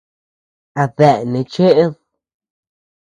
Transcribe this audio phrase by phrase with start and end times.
[0.83, 1.91] ¿Adeea neʼe cheed?.